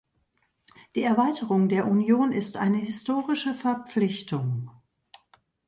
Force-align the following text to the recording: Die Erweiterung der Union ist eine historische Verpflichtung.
Die 0.95 1.03
Erweiterung 1.03 1.69
der 1.69 1.85
Union 1.87 2.31
ist 2.31 2.57
eine 2.57 2.77
historische 2.77 3.53
Verpflichtung. 3.53 4.71